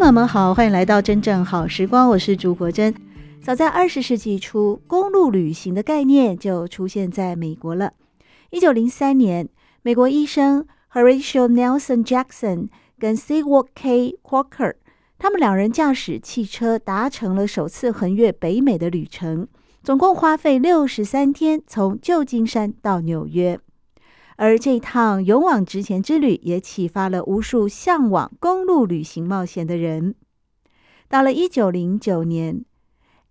[0.00, 2.94] 朋友们好，欢迎来到真正好时光，我是朱国珍。
[3.42, 7.92] 早在二十世纪初，公路旅行的概念就出现在美国了。
[8.48, 9.46] 一九零三年，
[9.82, 14.16] 美国医生 Horatio Nelson Jackson 跟 Seward K.
[14.22, 14.72] Walker，
[15.18, 19.46] 他们两人驾驶汽车达成了首次横越北美的旅程，
[19.82, 23.60] 总共花费六十三天，从旧金山到纽约。
[24.40, 30.14] 而这趟勇往直前之旅，也启发了无数向往公路旅行冒险的人。
[31.10, 32.64] 到了一九零九年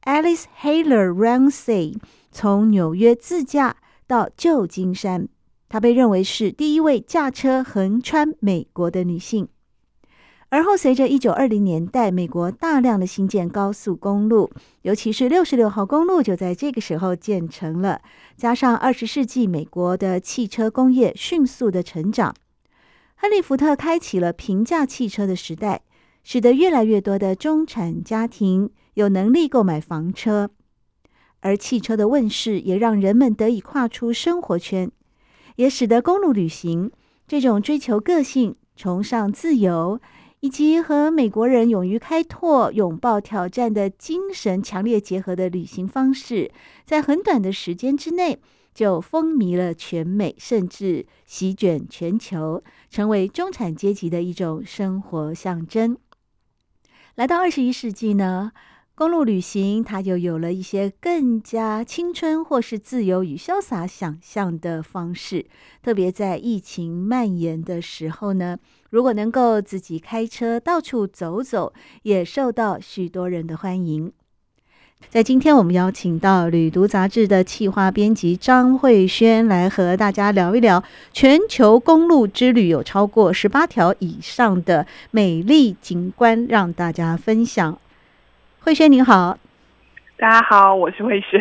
[0.03, 1.97] ，Alice Haler Ramsay
[2.31, 5.27] 从纽约自驾到旧金山，
[5.67, 9.47] 她被认为是第一位驾车横穿美国的女性。
[10.51, 14.49] 而后，随着一九二零年代美国大量的新建高速公路，
[14.81, 18.01] 尤其是六十六号公路，就在这个时候建成了。
[18.35, 22.33] 加上二十世纪美国的汽车工业迅速的成长，
[23.15, 25.81] 亨利·福特开启了平价汽车的时代，
[26.23, 30.49] 使得越来越多的中产家庭有能力购买房车。
[31.41, 34.91] 而汽车的问世，也让人们得以跨出生活圈，
[35.57, 36.91] 也使得公路旅行
[37.27, 40.01] 这种追求个性、崇尚自由。
[40.41, 46.51] 以及和美国人勇于开拓、拥抱挑战的精神强烈结合的旅行方式，
[46.85, 48.39] 在很短的时间之内
[48.73, 55.97] 就风靡了全美，甚至席卷全球，成为中产阶级的一种生活象征。
[57.15, 58.53] 来到二十一世纪呢，
[58.95, 65.47] 公路旅行它就有了一些更加青春或是自由与潇洒想象的方式，
[65.83, 68.57] 特别在疫情蔓延的时候呢。
[68.89, 74.11] 如果能够自己开车到处走走，也受到许多人的欢迎。
[75.09, 80.83] 在今天，我们邀请到《旅读》杂志的企划编辑张慧轩来和大家聊一聊
[81.13, 87.77] 全球公路之旅，有超过十八条以上的美丽景观，让大家分享。
[88.61, 89.37] 慧轩，你好，
[90.17, 91.39] 大家好，我是慧轩。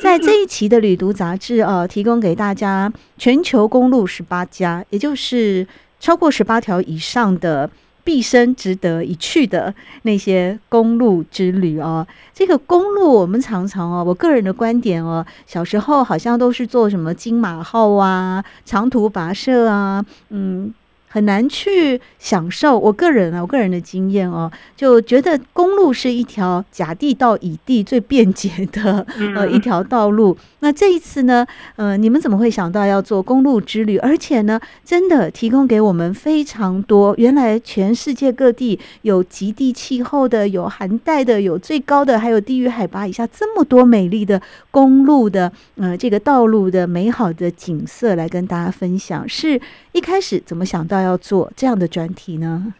[0.00, 5.64] 在这一期的《旅读》杂志啊，提供给大家全球公路十八家，也就是。
[6.04, 7.70] 超过十八条以上的
[8.04, 20.74] 毕生值得一去的那些公路之旅哦，这个公路我们常常哦，我个人的观点哦，小时候好像都是坐什么金马号啊、长途跋涉啊，嗯。
[21.14, 22.76] 很难去享受。
[22.76, 30.36] 我个人啊，我个人的经验哦，就觉得公路是一条甲地到乙地最便捷的呃一条道路。
[30.58, 33.96] 那这一次呢，呃，你们怎么会想到要做公路之旅？
[33.98, 37.14] 而且呢，真的提供给我们非常多。
[37.16, 44.42] 原来全世界各地有极地气候的，有寒带的，有最高的，还有低于海拔以下这么多美丽的
[44.72, 49.28] 公路的呃这个道路的美好的景色来跟大家分享。
[49.28, 49.60] 是
[49.92, 52.74] 一开始怎么想到要做这样的专题呢？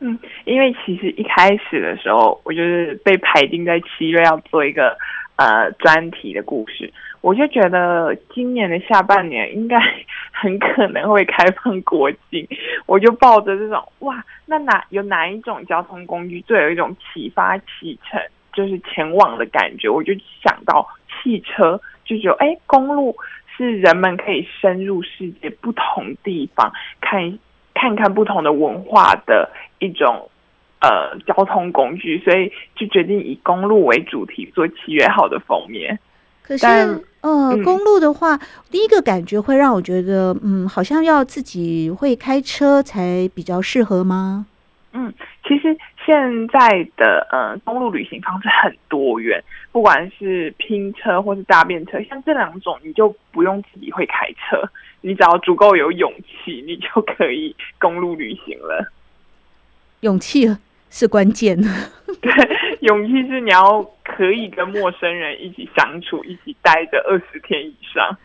[0.00, 4.96] 嗯，因为其实一开始的时候，我就是被排定在七月要做一个
[5.36, 6.92] 呃专题的故事，
[7.22, 9.78] 我就觉得今年的下半年应该
[10.32, 12.46] 很可能会开放国境，
[12.84, 18.20] 我就抱着这种哇，那哪有哪一种交通工具最有一种启发启程，
[18.52, 20.12] 就是前往的感觉，我就
[20.42, 23.16] 想到汽车，就觉得哎，公路。
[23.58, 26.70] 是人们可以深入世界不同地方
[27.00, 27.38] 看，
[27.78, 30.30] 看看不同的文化的一种
[30.80, 35.98] 呃交通工具，所以就决定以公路为主题做七月号的封面。
[36.42, 38.38] 可是，呃，嗯、公路的话，
[38.70, 44.46] 第一个感觉会让我觉得，嗯，好像要自己会开车才比较适合吗？
[44.92, 45.12] 嗯，
[45.46, 45.76] 其实。
[46.06, 46.14] 现
[46.50, 49.42] 在的呃公路旅行方式很多元，
[49.72, 54.62] 不管是拼车或是搭便车，像这两种你就不用自己会开车，
[55.06, 58.92] 你只要足够有勇气，你就可以公路旅行了。
[60.00, 60.48] 勇气
[60.90, 61.56] 是关键，
[62.20, 62.32] 对，
[62.80, 68.18] 勇气是你要可以跟陌生人一起相处，一起待着二十天以上。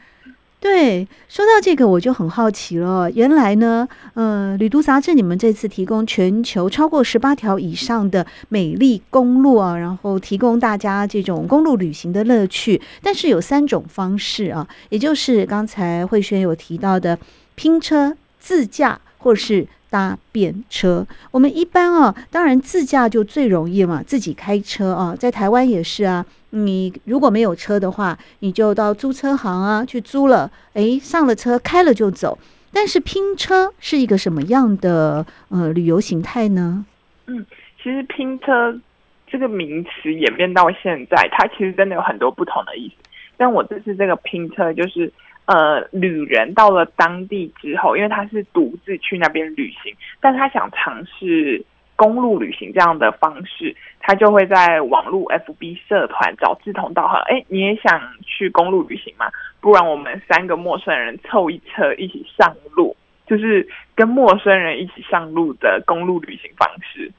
[0.62, 3.10] 对，说到这个我就很好奇了。
[3.10, 12.80] 原来呢，呃，旅读杂志你们这次提供全球超过十八条以上的美丽公路啊，然后提供大家这种公路旅行的乐趣。
[13.02, 17.18] 但是有三种方式啊，也就是刚才慧宣有提到的
[17.56, 21.08] 拼车、自驾或是搭便车。
[21.32, 26.24] 我们一般啊，当然自驾就最容易嘛，自己开车啊，在台湾也是啊。
[26.52, 32.38] 你如果没有车的话，你就到租车行啊去租了，诶，上了车开了就走。
[32.74, 36.86] 但是拼车是一个什么样的呃旅游形态呢？
[37.28, 37.46] 嗯，
[37.82, 38.80] 其实拼车
[39.28, 42.96] 这个名词演变到现在，它其实真的有很多不同的意思。
[43.36, 45.12] 但我这次这个拼车就是
[45.46, 51.62] 呃，旅人到了当地之后，因为他是独自去那边旅行，但他想尝试
[52.02, 57.20] 公路旅行这样的方式，他就会在网络 FB 社团找志同道合。
[57.30, 59.28] 哎，你也想去公路旅行吗？
[59.60, 67.12] 不然我们三个陌生人凑一车一起上路，就是跟陌生人一起上路的公路旅行方式。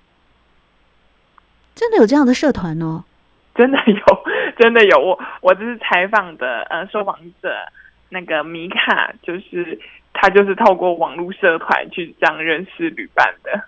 [1.77, 3.05] 真的有这样的社团哦？
[3.55, 4.25] 真的有，
[4.59, 4.99] 真的有。
[4.99, 7.55] 我我这是采访的呃受访者
[8.09, 9.79] 那个米卡，就是
[10.13, 13.63] 他就是透过网络社团去这样认识旅伴的。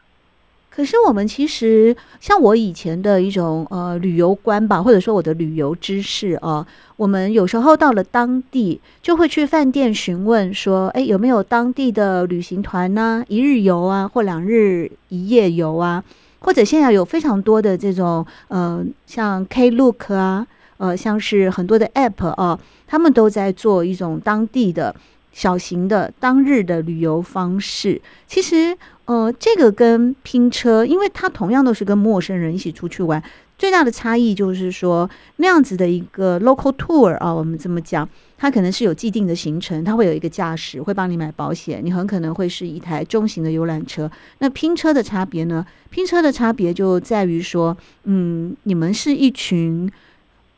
[0.74, 6.66] 可是我们其实像我以前的一种呃旅游观吧，或者说我的旅游知识啊，
[6.96, 13.24] 我们有时候到了当地就会去饭店询问说，哎，有没有当地的旅行团呢？
[13.28, 16.02] 一日游啊，或两日一夜游啊，
[16.40, 20.44] 或者现在有非常多的这种呃，像 Klook 啊，
[20.78, 24.92] 呃，像是很多的 App 啊，他们都在做一种当地的
[25.32, 28.02] 小型的当日的旅游方式。
[28.26, 28.76] 其实。
[29.06, 33.22] 呃，这个跟拼车，因为它同样都是跟陌生人一起出去玩，
[33.58, 38.08] 最大的差异就是说，那样子的一个 local tour 啊，我们这么讲，
[38.38, 44.10] 它可能是有既定的行程，它会有一个驾驶，会帮你买保险，你很可能会是一台中型的游览车。
[44.38, 45.66] 那拼车的差别呢？
[45.90, 49.90] 拼车的差别就在于说，嗯，你们是一群。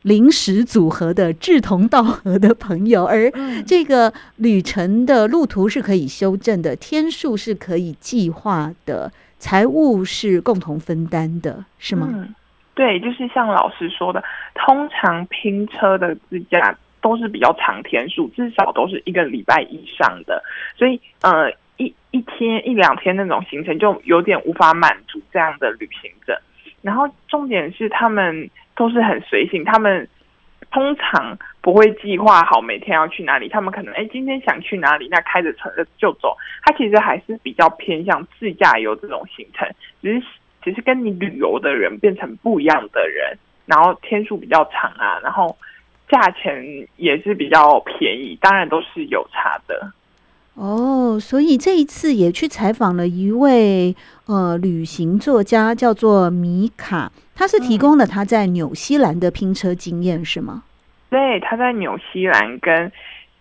[0.07, 3.29] 临时组合的志同道合的朋友，而
[3.65, 12.07] 这个旅程的路途是可以修正的，天数是可以计划的，财务是共同分担的，是吗？
[12.09, 12.33] 嗯，
[12.73, 14.23] 对，就是像老师说的，
[14.55, 20.41] 通常拼车的自驾都是比较长天数，至少都是一个礼拜以上的，
[20.77, 26.41] 所以呃，一一天一两天那种行程就有点无法满足这样的旅行者。
[26.81, 28.49] 然后重点是他们。
[28.77, 30.07] 都是很随性，他们
[30.71, 33.49] 通常不会计划好每天要去哪里。
[33.49, 36.37] 他们可能哎，今天想去哪里，那开着车就走。
[36.63, 39.67] 他其实还是比较偏向自驾游这种行程，
[40.01, 40.25] 只是
[40.61, 45.57] 只是跟你旅游的人变成不一样的人，然后天数比较长啊，然后
[46.09, 49.91] 价钱也是比较便宜，当然都是有差的。
[50.57, 53.95] 哦，所以这一次也去采访了一位
[54.25, 60.63] 呃旅行作家，叫做米卡，他是提供了他在纽西兰的拼车经验，是吗？
[61.11, 62.91] 对，他在纽西兰跟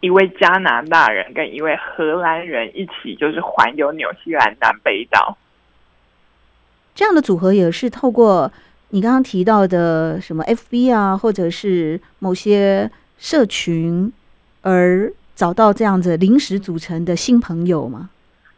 [0.01, 5.39] 一位加拿大人跟一位荷兰人一起，就是环游纽西兰南北岛。
[6.95, 8.53] 这样的组合也是透过
[8.91, 14.13] 你刚刚提到的什么 FB 啊，或者是某些社群
[14.61, 15.11] 而。
[15.37, 18.11] 找到这样子临时组成的新朋友吗？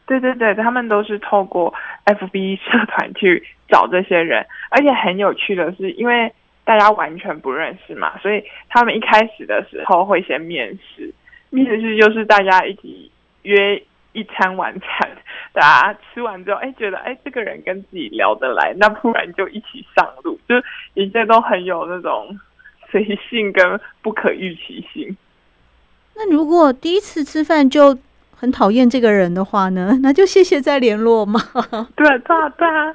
[0.07, 1.75] 对对对，他们都是透过
[2.07, 6.33] FB 社团去找这些人，而且很有趣的是，因为
[6.65, 11.13] 大家完全不认识嘛，所以他们一开始的时候会先面试，
[11.51, 13.11] 面试就是大家一起
[13.43, 13.83] 约
[14.13, 15.11] 一餐晚餐，
[15.53, 20.55] 大家吃完之后，哎，觉得哎这个人跟自己聊得来，那不然就一起上路，就
[20.95, 22.39] 一切都很有那种
[22.91, 25.15] 随性跟不可预期性。
[26.19, 27.97] 那如果第一次吃饭就
[28.37, 29.99] 很讨厌这个人的话呢？
[30.03, 31.41] 那就谢谢再联络嘛。
[31.97, 32.95] 对对啊对啊，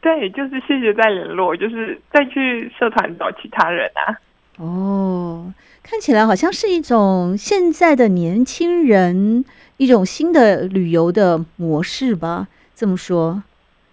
[0.00, 4.16] 对，就是谢谢再联络，就是再去社团找其他人啊。
[4.58, 9.44] 哦，看起来好像是一种现在的年轻人
[9.76, 12.48] 一种新的旅游的模式吧？
[12.74, 13.42] 这么说，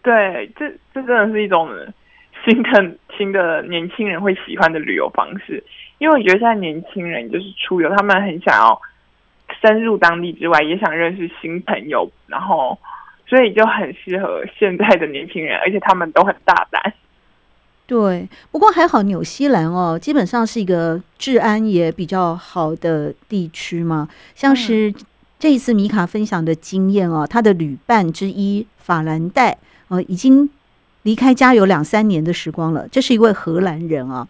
[0.02, 1.70] 对，这这真的是一种
[2.44, 5.64] 新的新的年轻人会喜欢的旅游方式。
[5.98, 8.80] 因为我觉得现在年轻人就是出游，他们很想要
[9.62, 12.78] 深入当地之外，也想认识新朋友，然后
[13.26, 16.94] 所以就很适合现在的年轻人，而且他们都很大胆。
[17.88, 24.10] 对，不过还好，纽西兰哦，基本上是一个治安也比较好的地区嘛。
[24.34, 24.94] 像是
[25.38, 29.56] 这一次米卡分享的经验哦，他的旅伴之一法兰黛
[29.90, 30.50] 呃，已经
[31.04, 32.88] 离开家有两三年的时光了。
[32.92, 34.28] 这是一位荷兰人啊。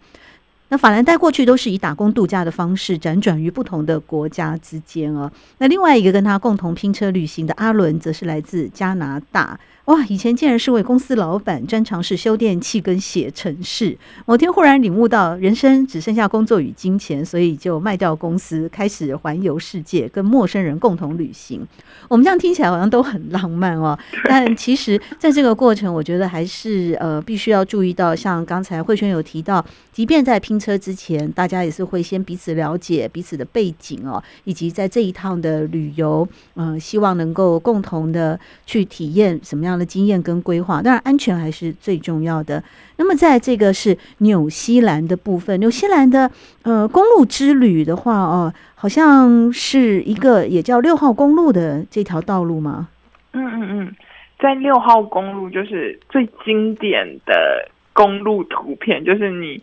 [0.68, 5.30] 那法兰黛过去都是以打工度假的方式辗转于不同的国家之间哦。
[5.58, 13.96] 那另外一个跟他共同拼车旅行的阿伦，则是来自加拿大哇，以前竟然是位公司老板，专长是修电器跟写程式。
[14.24, 21.64] 某天忽然领悟到人生只剩下工作与金钱，所以就卖掉公司，开始环游世界，跟陌生人共同旅行。
[22.08, 23.96] 我们这样听起来好像都很浪漫哦，
[24.28, 36.26] 但其实在这个过程，我觉得还是呃必须要注意到，像刚才慧萱有提到，即便在拼车之前，大家也是会先彼此了解彼此的背景哦，以及在这一趟的旅游，
[36.56, 42.62] 嗯、呃，希望能够共同的去体验什么样的经验跟规划，当然安全还是最重要的。
[42.96, 46.30] 那么在这个是纽西兰的部分，纽西兰的
[46.62, 52.88] 呃公路之旅的话哦，好像是一个也叫六号公路的这条道路吗？
[53.32, 53.96] 嗯嗯嗯，
[54.38, 59.62] 在六号公路就是最经典的公路图片，就是你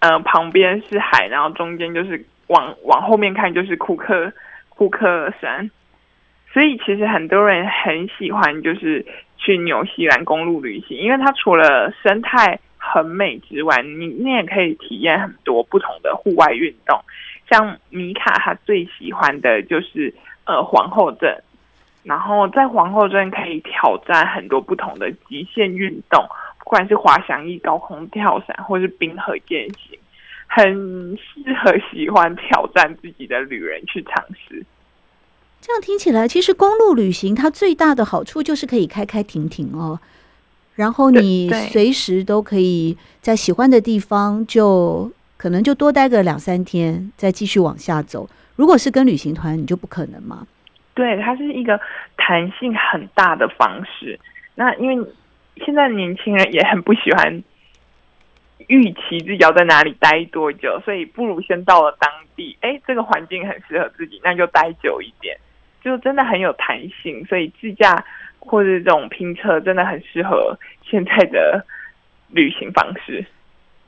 [0.00, 4.32] 呃旁边是海，然后中间就是往往后面看就是库克
[4.68, 5.70] 库克山。
[6.50, 9.04] 所以其实很多人很喜欢，就是
[9.38, 17.00] 去纽西兰公路旅行，因为它除了生态很美之外，你你也可以体验很多不同的户外运动。
[17.50, 20.12] 像米卡他最喜欢的就是
[20.44, 21.34] 呃皇后镇，
[22.02, 26.22] 然后在皇后镇可以挑战很多不同的极限运动，
[26.58, 29.98] 不管是滑翔翼、高空跳伞，或是冰河健行，
[30.46, 34.62] 很适合喜欢挑战自己的旅人去尝试。
[35.60, 40.00] 这样听起来，其实公路旅行它最大的好处就是可以开开停停哦，
[40.76, 48.28] 然后你随时都可以在喜欢的地方，就可能就多待个两三天，再继续往下走。
[48.56, 50.46] 如果是跟旅行团，你就不可能嘛。
[50.94, 51.78] 对，它是一个
[52.16, 54.18] 弹性很大的方式。
[54.54, 55.08] 那因为
[55.64, 57.42] 现在年轻人也很不喜欢
[58.68, 65.36] 预期自己要在哪里待多久，所以不如先到了当地，哎，这个环境很适合自己，那就待久一点。
[65.88, 68.04] 就真的很有弹性，所以自驾
[68.38, 70.54] 或者这种拼车真的很适合
[70.84, 71.64] 现在的
[72.28, 73.24] 旅行方式。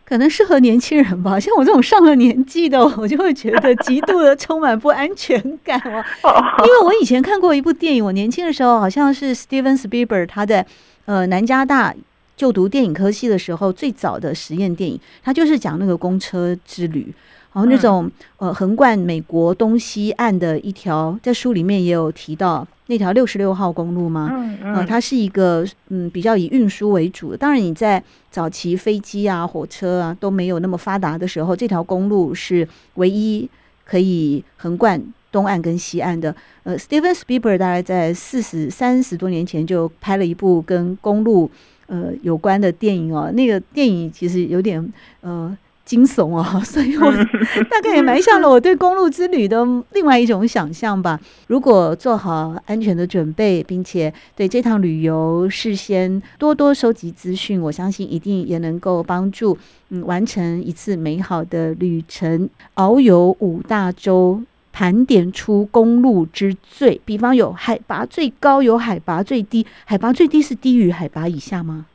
[0.07, 5.79] 可能适合年轻人吧，像我这种上了年纪的，我就会觉得极度的充满不安全感
[6.25, 6.65] 哦。
[6.65, 10.67] 因为我以前看过一部电影，我年轻的时候好像是 Steven Spielberg 他在
[11.05, 11.95] 呃南加大
[12.35, 17.13] 就读电影科系的时候最早的实验电影，他就是讲那个公车之旅。
[17.53, 24.29] 然后那种呃横贯美国东西岸的一条，在书里面也有提到那条六十六号公路吗？
[24.33, 27.37] 嗯嗯、呃，它是一个嗯比较以运输为主的。
[27.37, 33.49] 当然你在早期飞机啊、火车啊都没有那么发达的时候，这条公路是唯一
[33.85, 35.03] 可以横贯
[35.33, 36.33] 东岸跟西岸的。
[36.63, 41.51] 呃，Steven Spielberg 大概在四十三十多年前就拍了一部跟公路
[41.89, 43.33] 呃有关的电影哦。
[43.33, 44.93] 那个电影其实有点
[45.23, 45.59] 呃。
[45.91, 47.11] 惊悚哦， 所以我
[47.69, 51.19] 大概也埋下了我对公路之旅的另外一种想象吧。
[51.49, 62.49] 如果做好安全的准备，并且对这趟旅游事先多多收集资讯，我相信一定也能够帮助嗯完成一次美好的旅程。
[62.77, 67.01] 遨游五大洲，盘点出公路之最。
[67.05, 69.67] 比方有海拔最高，有海拔最低。
[69.85, 71.87] 海拔最低是低于海拔以下吗？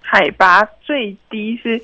[0.00, 1.80] 海拔最低是。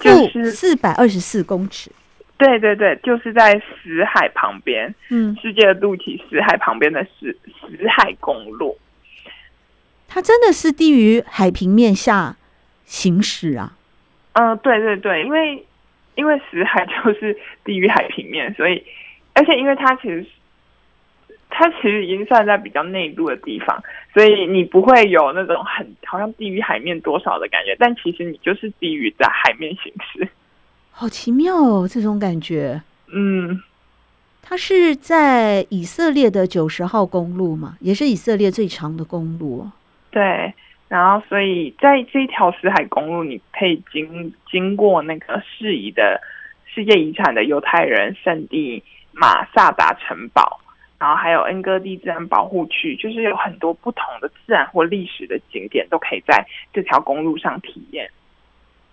[0.00, 1.90] 就是四百二十四公尺，
[2.36, 8.78] 对对对，就是在死海旁边，嗯，世界的肚脐，死海旁边的死死海公路，
[10.08, 12.36] 它真的是低于海平面下
[12.84, 13.74] 行驶啊？
[14.32, 15.64] 嗯、呃，对对对，因为
[16.14, 18.82] 因为死海就是低于海平面，所以
[19.34, 20.26] 而且因为它其实。
[21.60, 30.26] 它其实已经算在比较内陆的地方，所以你不会有那种很好像低于海面多少的感觉，但其实你就是低于在海面行驶。
[30.90, 32.80] 好奇妙哦，这种感觉。
[33.12, 33.60] 嗯，
[34.40, 39.68] 它是在以色列的九十号公路嘛，也是以色列最长的公路。
[40.10, 40.54] 对，
[40.88, 46.18] 然后所以在这一条死海公路，你可以经经过那个适宜的
[46.64, 50.58] 世界遗产的犹太人圣地马萨达城堡。
[51.00, 58.10] 然后还有恩戈地自然保护区，就是有很多不同的自然或历史的景点，都可以在这条公路上体验。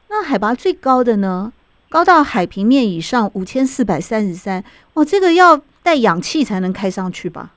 [0.08, 1.52] 那海拔最高的呢？
[1.90, 4.64] 高到海平面以上五千四百三十三。
[4.94, 7.52] 哇，这个要带氧气才能开上去吧？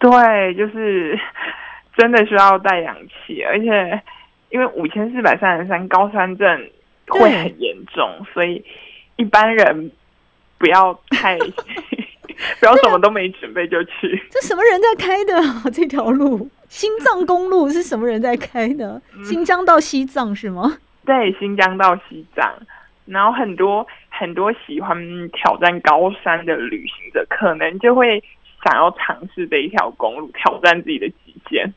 [0.00, 1.16] 对，就是
[1.96, 4.02] 真的需要带氧气，而且
[4.50, 6.70] 因为五千四百三十三高山症
[7.06, 8.64] 会很严重，所以
[9.14, 9.92] 一般人
[10.58, 11.38] 不要太。
[12.60, 16.48] 不要什么都没准备就去，这什么人在开的 这条路？
[16.68, 19.00] 新藏公路是什么人在开的？
[19.24, 20.78] 新疆到西藏是吗？
[21.04, 22.50] 对，新疆到西藏，
[23.06, 24.96] 然后很多很多喜欢
[25.30, 28.22] 挑战高山的旅行者，可能就会
[28.64, 31.72] 想要尝试这一条公路，挑战自己的极限。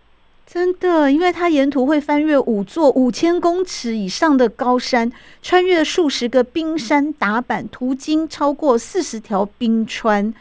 [0.45, 10.33] 真的，因为它沿途会翻越五座五千公尺以上的高山，穿越数十个冰山打板，途经超过四十条冰川。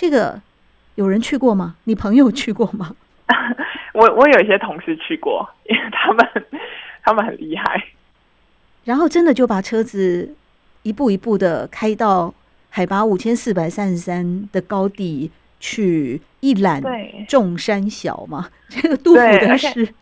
[0.00, 0.40] 这个
[0.94, 1.74] 有人去过吗？
[1.84, 2.94] 你朋友去过吗？
[3.92, 6.24] 我我有一些同事去过，因为他们
[7.02, 7.82] 他们很厉害。
[8.84, 10.36] 然后真的就把车子
[10.84, 12.32] 一步一步的开到
[12.70, 16.80] 海拔五千四百三十三的高地去一览
[17.26, 18.48] 众山小嘛？
[18.70, 19.92] 这个杜甫的诗，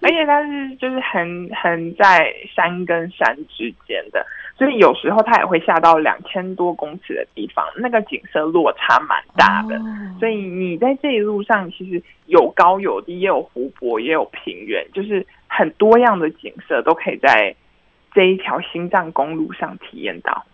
[0.00, 4.24] 而且它是就是很很在山跟山之间的，
[4.62, 9.76] 所以有时候它也会下到两千多公尺的地方，那个景色落差蛮大的。
[9.76, 9.82] 哦、
[10.20, 17.54] 所以你在这一路上其实有高有低，也有湖泊，也有平原，就是很多样的景色都可以在。
[18.14, 20.44] 这一条心脏公路上体验到，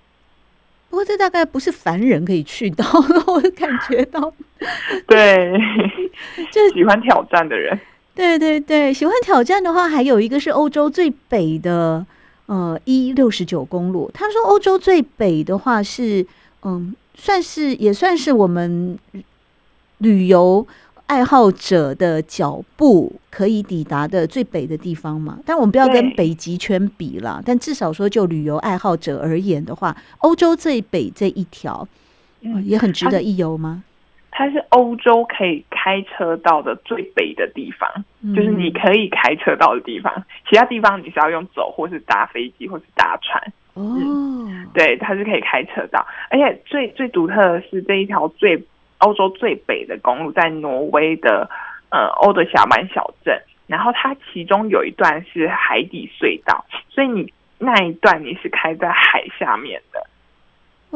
[0.88, 2.84] 不过这大概不是凡人可以去到，
[3.26, 4.32] 我感觉到，
[5.08, 5.58] 对，
[6.52, 7.76] 就是喜欢挑战的人，
[8.14, 12.06] 对对对，喜欢挑战的话，还有一个是欧洲最北的
[12.48, 14.10] 呃 E 六十九公路。
[14.12, 16.26] 他说欧洲最北的话是
[16.64, 18.98] 嗯，算是也算是我们
[19.98, 20.66] 旅游。
[21.08, 25.38] 爱好者的脚步可以抵达的最北的地方嘛？
[25.42, 27.42] 但我们不要跟北极圈比了。
[27.42, 31.88] 但至少说，就旅游爱好者而言的话，欧洲最北这一条，
[32.42, 33.82] 嗯，也很值得一游吗？
[34.38, 37.90] 它是欧洲可以开车到的最北的地方，
[38.22, 40.24] 嗯，就是你可以开车到的地方。
[40.48, 43.42] 其他地方你是要用走，或是搭飞机，或是搭船。
[43.74, 46.06] 哦，嗯，对，它是可以开车到。
[46.30, 48.62] 而且最最独特的是这一条最。
[49.00, 51.48] 欧洲最北的公路在挪威的
[51.88, 60.04] 呃欧德峡曼小镇，然后它其中有一段是海底隧道，所以你那一段你是开在海下面的。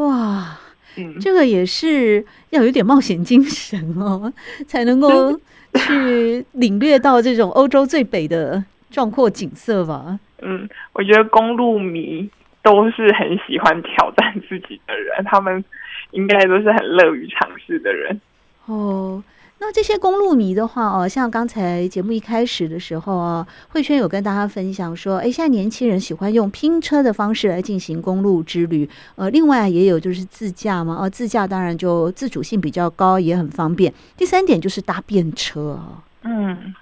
[0.03, 0.59] 哇，
[0.97, 4.33] 嗯，这个也是要有点冒险精神哦，
[4.67, 5.39] 才能够
[5.75, 10.19] 去领略到这种欧洲最北的壮阔景色吧。
[10.43, 12.29] 嗯，我觉得公路迷
[12.63, 15.65] 都是很喜欢挑战自己的人，他们。
[16.11, 18.21] 应该都是很乐于尝试的人
[18.67, 19.25] 哦。
[19.65, 28.91] 那这些公路迷的话哦，像刚才节目一开始的时候啊，慧轩有跟大家分享说，哎，现在年轻人喜欢用拼车的方式来进行公路之旅。
[29.15, 33.95] 呃，另外也有就是自驾嘛，哦，自驾当然就自主性比较高，也很方便。
[34.17, 36.03] 第三点就是搭便车啊。
[36.25, 36.75] 嗯，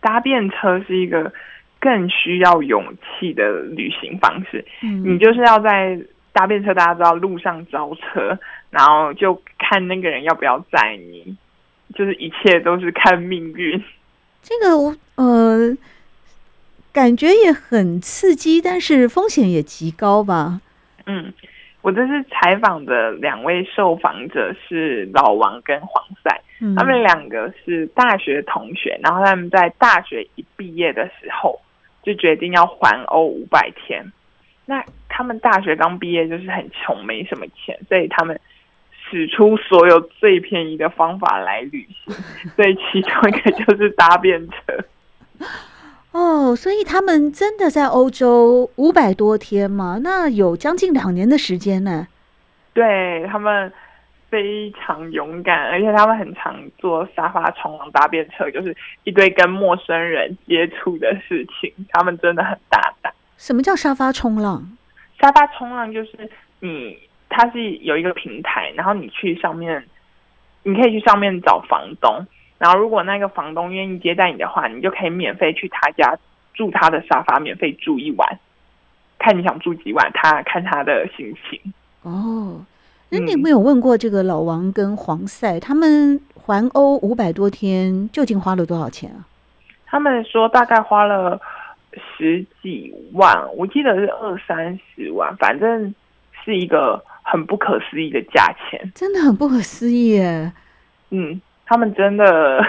[0.00, 1.32] 搭便车是一个
[1.78, 2.84] 更需要勇
[3.20, 4.64] 气的旅行方式。
[4.82, 5.96] 嗯，你就是要在。
[6.30, 8.38] 搭便车，大家知道路上招车，
[8.70, 11.36] 然后就看那个人要不要载你，
[11.98, 13.82] 就是一切都是看命运。
[14.40, 15.76] 这个我呃，
[16.92, 20.60] 感觉也很刺激，但是风险也极高吧？
[21.06, 21.32] 嗯，
[21.82, 31.60] 我这次采访的两位受访者是老王跟黄赛，嗯，他们两个是大学同学，然后他们在大学一毕业的时候
[32.04, 34.04] 就决定要环欧五百天。
[34.64, 38.38] 那他们大学刚毕业，就是很穷，没什么钱，所以他们
[39.10, 42.14] 使出所有最便宜的方法来旅行。
[42.56, 44.56] 所以其中一个就是搭便车。
[46.10, 50.00] 哦，所以他们真的在欧洲五百多天吗？
[50.02, 52.08] 那有将近两年的时间呢。
[52.72, 53.70] 对，他们
[54.30, 61.72] 非常勇敢，而且他们很常做沙发冲浪搭便车，就是一堆跟陌生人接触的事情。
[61.90, 63.12] 他们真的很大胆。
[63.36, 64.76] 什么叫沙发冲浪？
[65.20, 66.10] 沙发冲浪就是
[66.60, 66.96] 你，
[67.28, 69.84] 它是有一个平台，然后你去上面，
[70.62, 72.26] 你可以去上面找房东，
[72.58, 76.18] 然后如果那个房东愿意接待你的话，你就可以免费去他家
[76.54, 78.38] 住他的沙发，免费住一晚，
[79.18, 81.60] 看你想住几晚，他看他的心情。
[82.02, 82.64] 哦，
[83.10, 89.26] 那你有没有问过这个老王跟黄赛，他们环欧五百多天究竟花了多少钱啊？
[89.86, 91.40] 他们说大概花了。
[92.16, 95.92] 十几万，我记得是二三十万，反正
[96.48, 100.50] 是一个很不可思议的价钱，真的很不可思议耶。
[101.10, 102.64] 嗯，他们真的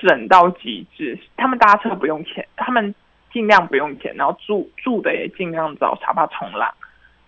[0.00, 2.94] 省到极致，他们搭车不用钱，他们
[3.30, 6.72] 尽量不用钱，然后住住的也尽量找沙发冲浪，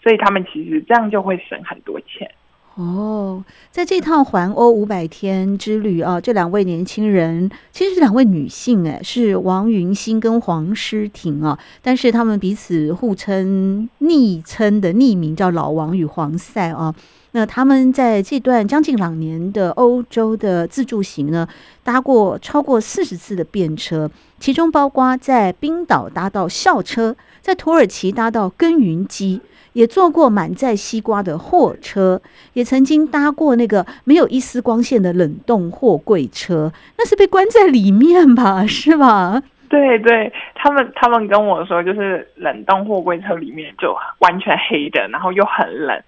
[0.03, 2.31] 所以他们其实这样就会省很多钱。
[2.79, 16.95] 哦，在这趟环欧五百天之旅啊，这两位年轻人其实是两位女性，哎，是王云欣跟黄诗婷啊，但是他们彼此互称昵称的匿名叫老王与黄赛啊。
[17.33, 21.49] 那他们在这段将近两年的欧洲的自助行呢，
[21.83, 29.41] 搭过超过四十次的便车，其中包括在冰岛搭到校车，在土耳其搭到耕耘机。
[29.79, 32.21] 也坐过满载西瓜的货车，
[32.53, 38.67] 也曾经搭过那个没有一丝光线的冷冻货柜车，那是被关在里面吧？
[38.67, 39.41] 是吧？
[39.69, 46.03] 对对，他们他们跟我说，就是冷冻货柜车里面就完全黑的，然后又很冷，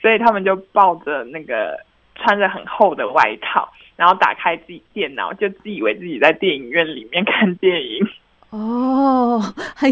[0.00, 1.78] 所以他们就抱着那个
[2.16, 8.04] 穿着很厚的外套，然后打开自己电脑，就自以为自己在电影院里面看电影。
[8.52, 9.42] 哦，
[9.74, 9.90] 还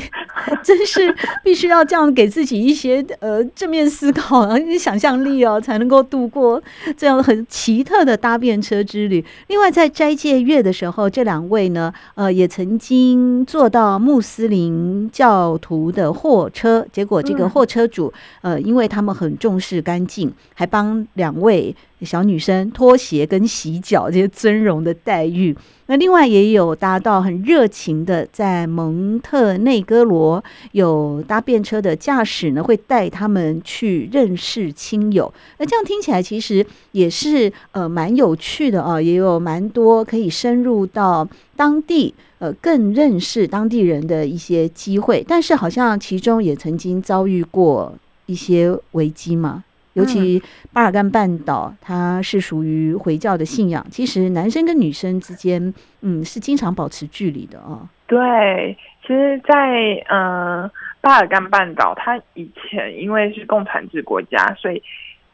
[0.63, 6.63] 真是必须要这样给自己一些呃正面思考啊，一些想象力哦，才能够度过
[6.95, 9.25] 这样很奇特的搭便车之旅。
[9.47, 21.75] 另外，在斋戒月的时候，这两位呢，呃，也曾经坐到穆斯林教徒的货车，结果这个货车主呃，因为他们很重视干净，还帮两位。
[22.05, 35.33] 小女生脱鞋跟洗脚这些尊荣的待遇，那另外也有搭到很热情的，在蒙特内哥罗有搭便车的驾驶呢，会带他们去认识亲友。
[35.59, 45.25] 那这样听起来其实也是呃蛮有趣的啊，也有蛮多可以深入到当地呃更认识当地人的一些机会。
[45.29, 47.93] 但是好像其中也曾经遭遇过
[48.27, 49.65] 一些危机嘛。
[49.95, 50.41] 尤其
[50.73, 53.85] 巴尔干半岛，它是属于回教的信仰。
[53.91, 57.89] 其实男生跟女生之间，嗯，是经常保持距离的啊。
[58.07, 64.81] 对，其实在，在呃巴尔干半岛，它以前因为是共产制国家，所以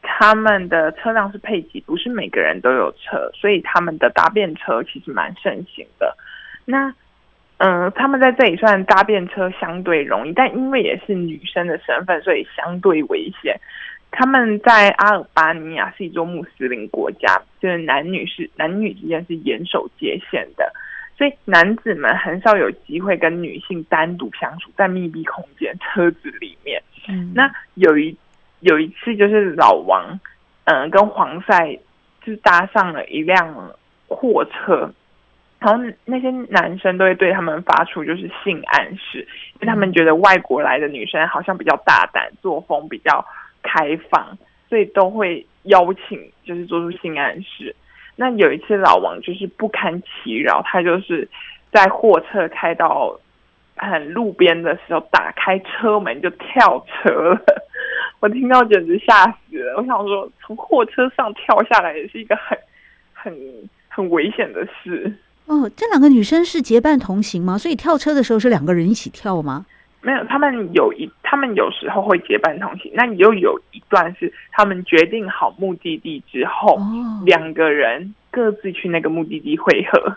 [0.01, 6.17] 他们的车辆是配给，不是每个人都有车，所以他们的搭便车其实蛮盛行的。
[6.65, 6.89] 那，
[7.59, 13.59] 嗯、呃，他们在这里算搭便车相对容易，但因为也是女生的身份，所以相对危险。
[14.19, 20.73] 他们在阿尔巴尼亚是一座穆斯林国家，就是男女是男女之间是严守界限的，
[21.19, 26.83] 所以男子们很少有机会跟女性单独相处在密闭空间车子里面。
[27.09, 28.17] 嗯，那有一
[28.61, 30.19] 有一次就是老王，
[30.65, 31.79] 嗯、呃，跟黄赛
[32.25, 33.55] 就搭上了一辆
[34.09, 34.91] 货车，
[35.59, 43.23] 然后那些男生都会对他们发出就是性暗示，因为他们觉得外国来的女生好像比较大胆，作风比较。
[43.67, 47.75] 开放，所以都会邀请，就是做出性暗示。
[48.15, 51.29] 那有一次，老王就是不堪其扰，他就是
[51.71, 53.19] 在货车开到
[53.77, 57.41] 很路边的时候，打开车门就跳车了。
[58.21, 59.77] 我听到简直吓死了。
[59.77, 62.59] 我想说，从货车上跳下来也是一个很、
[63.13, 63.37] 很、
[63.89, 65.13] 很危险的事。
[65.45, 67.59] 哦，这两个女生是结伴同行吗？
[67.59, 69.67] 所以跳车的时候是两个人一起跳吗？
[70.03, 72.93] 没有，他们有一，他们有时候会结伴同行。
[72.95, 80.17] 那你又有一段是他们决定好目的地之后，哦、两个人各自去那个目的地会合，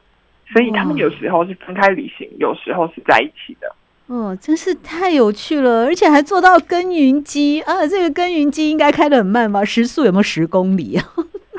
[0.54, 3.74] 所以他们有时候是分开旅行，哦、有时候是在一起的。
[4.08, 7.86] 哦，真是太有趣了，而且还做到耕耘机啊！
[7.88, 9.63] 这个耕耘机应该开得很慢吧？
[9.63, 11.04] 时速有没有十公里啊？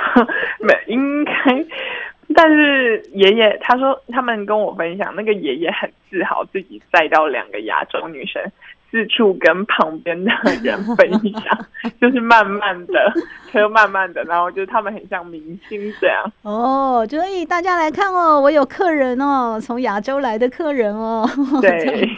[0.61, 1.33] 没，应该。
[2.35, 8.41] 但是爷爷他说，他们跟我分享，那个爷爷很自豪自己载到两个亚洲女生，
[8.89, 10.31] 四处跟旁边的
[10.63, 11.67] 人分享，
[12.01, 13.13] 就是慢慢的
[13.51, 16.33] 车慢慢的，然后就是他们很像明星这样。
[16.43, 21.29] 哦，所以大家来看哦，我有客人哦，从亚洲来的客人哦，
[21.61, 22.09] 对，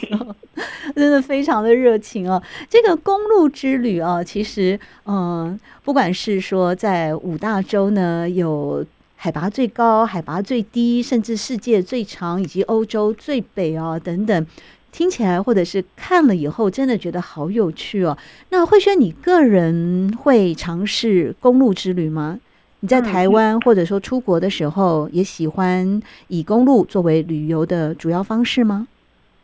[0.94, 2.42] 真的非常的热情哦。
[2.68, 8.85] 这个公路之旅啊，其实嗯，不管是说在五大洲呢有。
[9.25, 14.47] 海拔最高、海拔最低，甚至世界最长，以及欧洲最北啊等等，
[14.91, 18.19] 听起来或者是看了以后，真的觉得好有趣哦。
[18.49, 22.41] 那慧轩，你个人会尝试公路之旅吗？
[22.81, 28.89] 你在台湾或者说出国的时候，也喜欢以公路作为旅游的主要方式吗？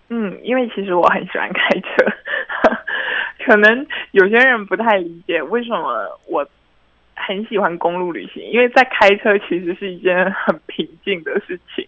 [0.08, 2.04] 嗯，因为其实我很喜欢开车，
[3.46, 6.44] 可能有些人不太理解为什么我。
[7.26, 11.86] 很喜欢公路旅行，因为在开车其实是一件很平静的事情，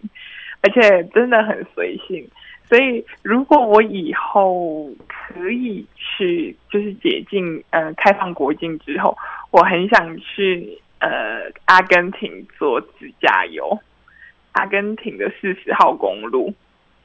[0.61, 2.27] 而且真的很随性。
[2.67, 9.17] 所以，如果我以后可以去，就是解禁，呃，开放国境之后，
[9.51, 13.77] 我很想去呃阿根廷做自驾游。
[14.53, 16.53] 阿根廷的四十号公路，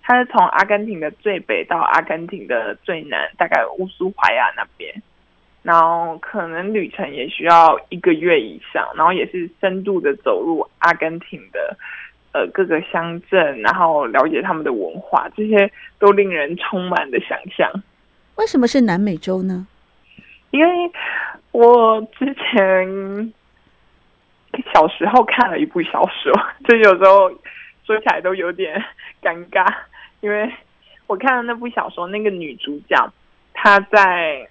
[0.02, 4.92] 它是从阿根廷的最北到阿根廷的最南，大概乌苏怀亚那边。
[5.66, 11.76] 然后可能旅程也需要一个月以上，然后也是深度的走入阿根廷的
[12.30, 17.68] 呃各个乡镇，然后了解他们的文化，这些都令人充满的想象。
[18.36, 19.66] 为什么是南美洲呢？
[20.52, 20.92] 因为
[21.50, 23.32] 我之前
[24.72, 26.32] 小时候看了一部小说，
[26.68, 27.28] 就有时候
[27.84, 28.80] 说起来都有点
[29.20, 29.66] 尴尬，
[30.20, 30.48] 因为
[31.08, 33.12] 我看了那部小说，那个女主角
[33.52, 34.48] 她在。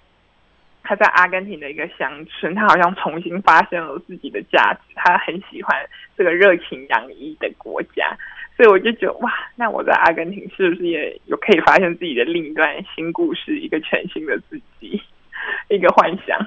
[0.86, 5.76] 他在阿根廷的一个乡村，他好像重新发现了自己的价值，他很喜欢
[6.16, 8.16] 这个热情洋溢的国家，
[8.56, 15.02] 所以我就觉得哇，那我在阿根廷是不是也有可以发现自己的另一段新故事，一个全新的自己，
[15.68, 16.38] 一个幻想。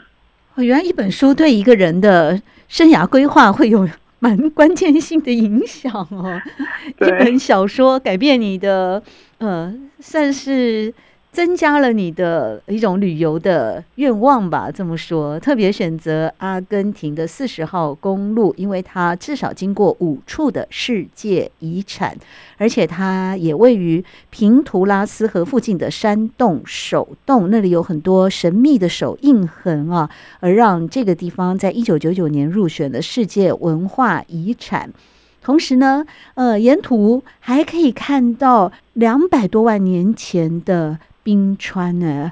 [0.56, 3.88] 哦，原来一本书对一个人的生涯规划会有
[4.19, 6.41] 蛮关键性的影响哦。
[7.02, 9.04] 一本小说改变你的，
[9.39, 10.93] 呃，算是。
[11.39, 15.39] 增加了你的一种旅游的愿望吧，这么说。
[15.39, 22.13] 特别选择阿根廷的四十号公路，因为它至少经过五处的世界遗产，
[22.58, 30.10] 而且它也位于平图拉斯河附近的山洞手洞，那里有很多神秘的手印痕啊，
[30.41, 34.91] 而让这个地方在一九九九年入选了世界文化遗产。
[35.41, 40.99] 同时呢，呃，沿途还可以看到两百多万年前的。
[41.23, 42.32] 冰川呢？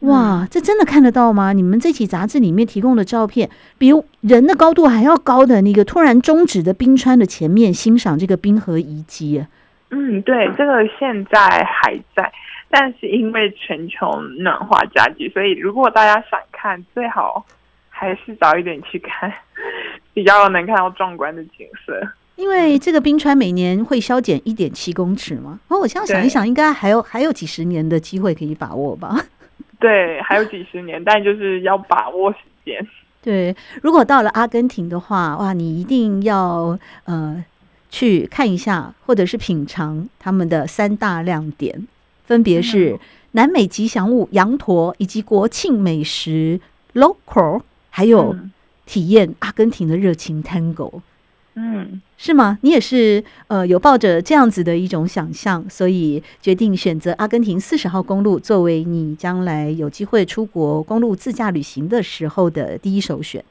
[0.00, 1.54] 哇，这真的看得到吗？
[1.54, 9.46] 你们这期杂志里面提供的照片，比人的高度还要高的那个突然终止的冰川的前面，欣赏这个冰河遗迹。
[9.90, 12.30] 嗯，对，这个现在还在，
[12.68, 17.46] 但是因为全球暖化加剧，所以如果大家想看，最好
[17.88, 19.32] 还是早一点去看，
[20.12, 22.06] 比较能看到壮观的景色。
[22.36, 29.16] 因为这个冰川每年会削减一点七公尺嘛，哦，我现在想一想，应该还有还有几十年的机会可以把握吧？
[29.78, 32.86] 对，还有几十年，但就是要把握时间。
[33.22, 37.42] 对，如果到了阿根廷的话，哇，你一定要呃
[37.88, 41.86] 去看一下，或者是品尝他们的三大亮点，
[42.24, 42.98] 分别是
[43.32, 46.60] 南美吉祥物羊驼，以及国庆美食
[46.94, 48.36] local，还有
[48.86, 51.00] 体验阿根廷的热情 Tango。
[51.56, 52.58] 嗯，是吗？
[52.62, 63.44] 你也是呃，有抱着这样子的一种想象，所以决定选择阿根廷四十号公路作为你将来有机会出国公路自驾旅行的时候的第一首选。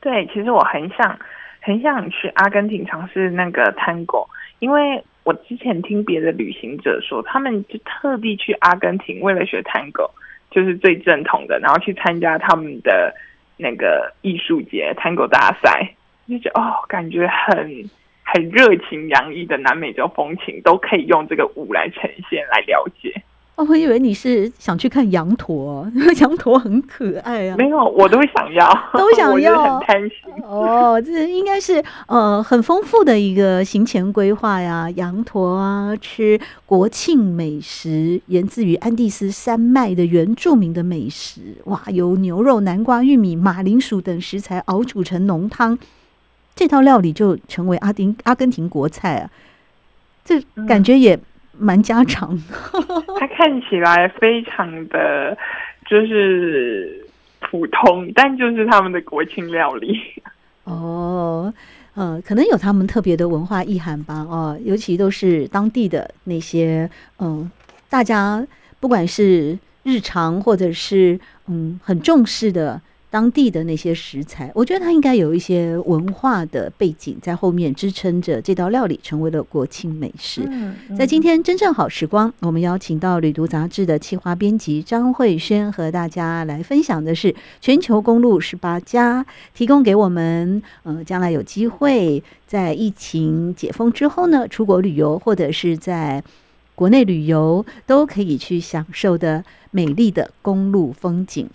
[0.00, 1.16] 对，其实我很想
[1.60, 4.26] 很想去阿根廷尝试那个 Tango，
[4.58, 10.10] 因为我之前听别的旅行者说，他们就特地去阿根廷为了学 Tango，
[10.50, 13.14] 就是最正统的，然后去参加他们的
[13.56, 15.94] 那个艺术节 Tango 大赛。
[16.28, 17.90] 就觉得哦，感觉很
[18.22, 23.22] 很热情洋溢的南美洲风情，都可以用这个舞来呈现来了解。
[23.56, 27.56] 哦，我以为你是想去看羊驼， 因为羊驼很可爱啊。
[27.56, 30.44] 没有，我都想要，都想 要，很贪心。
[30.44, 34.88] 哦，这应该是呃很丰富的一个行前规划呀。
[34.90, 41.40] 羊驼啊，吃国庆美食，源自于安第斯山脉的原住民的美食。
[41.64, 45.76] 哇，有牛肉、南瓜、玉米、马铃薯等食材熬煮成浓汤。
[46.58, 49.30] 这套料理就成为阿丁阿根廷国菜啊，
[50.24, 51.16] 这感觉也
[51.56, 52.42] 蛮家常的。
[52.72, 55.38] 嗯、 它看起来非常的
[55.88, 57.06] 就是
[57.38, 59.96] 普通，但就是他们的国庆料理。
[60.66, 61.54] 哦，
[61.94, 64.26] 呃，可能有他们特别的文化意涵吧。
[64.28, 67.50] 哦，尤其都是当地的那些，嗯、呃，
[67.88, 68.44] 大家
[68.80, 72.82] 不管是日常或者是嗯很重视的。
[73.10, 80.42] 当地的那些食材，我觉得它应该有一些文化的背景在后面支撑着这道料理成为了国庆美食。
[80.46, 96.22] 嗯嗯、在今天真正好时光，我们邀请到旅读杂志的企划编辑张慧轩和大家来分享的是全球公路十八家，提供给我们呃将来有机会在疫情解封之后呢，出国旅游或者是在
[96.78, 101.50] 国内旅游都可以去享受的美丽的公路风景。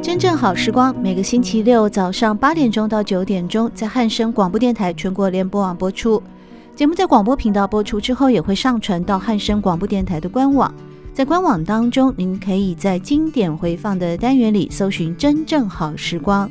[0.00, 6.22] 真正好时光，每个星期六早上八点钟到九点钟，在汉声广播电台全国联播网播出。
[6.76, 10.72] 节目在广播频道播出之后，也会上传到汉声广播电台的官网。
[11.12, 16.48] 在官网当中，您可以在经典回放的单元里搜寻“真正好时光”，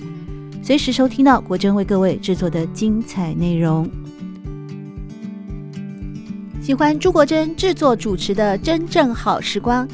[0.62, 3.90] 随时收听到国珍为各位制作的精彩内容。
[6.62, 9.88] 喜欢朱国珍制作主持的《真正好时光》，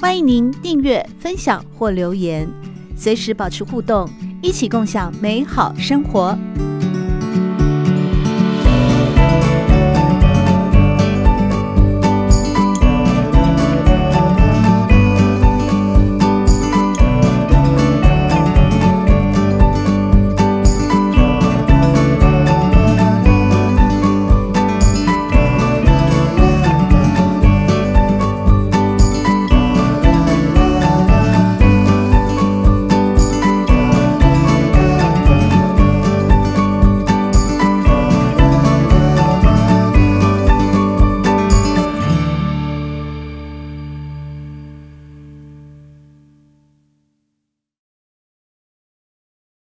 [0.00, 2.46] 欢迎您订阅、分享或留言。
[2.96, 4.10] 随时保持互动，
[4.42, 6.36] 一起共享美好生活。